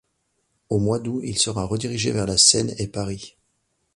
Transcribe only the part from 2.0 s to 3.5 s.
vers la Seine et Paris.